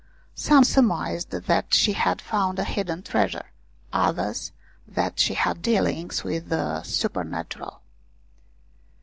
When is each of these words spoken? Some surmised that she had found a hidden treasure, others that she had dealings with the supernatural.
Some 0.33 0.63
surmised 0.63 1.29
that 1.29 1.75
she 1.75 1.93
had 1.93 2.23
found 2.23 2.57
a 2.57 2.63
hidden 2.63 3.03
treasure, 3.03 3.51
others 3.93 4.51
that 4.87 5.19
she 5.19 5.35
had 5.35 5.61
dealings 5.61 6.23
with 6.23 6.49
the 6.49 6.81
supernatural. 6.81 7.83